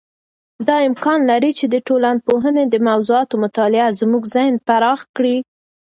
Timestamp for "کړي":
5.15-5.37